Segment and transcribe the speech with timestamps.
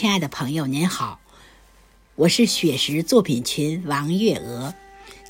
[0.00, 1.18] 亲爱的朋友，您好，
[2.14, 4.72] 我是雪石作品群王月娥，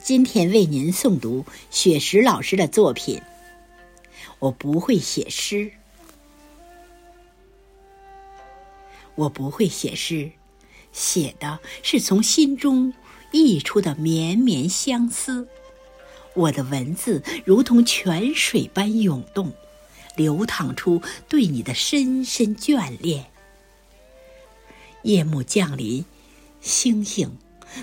[0.02, 3.22] 今天为您诵读雪石老师的作品。
[4.38, 5.72] 我不会写诗，
[9.14, 10.32] 我不会写诗，
[10.92, 12.92] 写的是从心中
[13.32, 15.48] 溢出的绵绵相思。
[16.34, 19.50] 我的文字如同泉水般涌动，
[20.14, 23.24] 流淌出对你的深深眷恋。
[25.02, 26.04] 夜幕降临，
[26.60, 27.36] 星星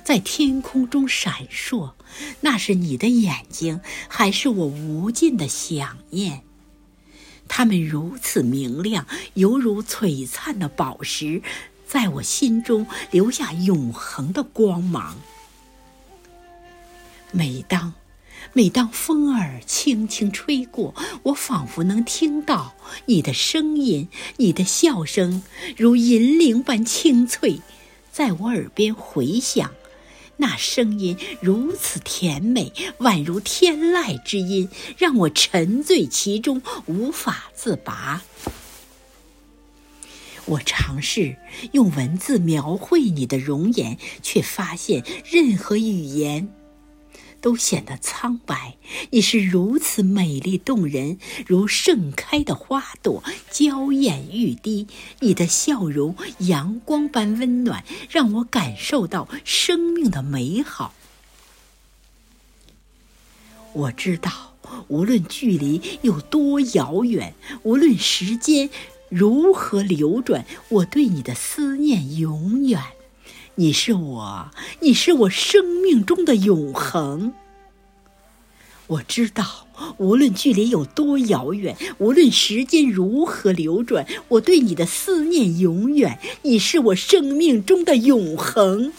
[0.03, 1.93] 在天空中闪烁，
[2.41, 6.41] 那是你的眼睛，还是我无尽的想念？
[7.47, 9.05] 它们如此明亮，
[9.35, 11.41] 犹如璀璨的宝石，
[11.87, 15.15] 在我心中留下永恒的光芒。
[17.31, 17.93] 每当……
[18.53, 25.43] 每当风儿轻轻吹过，我仿佛能听到你的声音，你的笑声
[25.75, 27.59] 如银铃般清脆，
[28.11, 29.71] 在我耳边回响。
[30.37, 38.21] 那声音如此甜美，宛如天籁之音，让我沉醉其中，无法自拔。
[40.45, 41.37] 我尝试
[41.71, 46.49] 用文字描绘你的容颜，却发现任何语言。
[47.45, 48.75] 都显得苍白。
[49.11, 54.87] 你是如此美丽动人，如盛开的花朵，娇艳欲滴。
[55.19, 60.95] 你的笑容阳光般温暖，让我感受到生命的美好。
[63.73, 64.55] 我知道，
[64.87, 68.71] 无论距离有多遥远，无论时间
[69.09, 72.81] 如何流转，我对你的思念永远。
[73.57, 77.33] 你是我，你是我生命中的永恒。
[78.87, 79.65] 我知道，
[79.97, 86.19] 无论距离有多遥远，无论时间如何流转，我对你的思念永远。
[86.41, 88.91] 你是我生命中的永恒。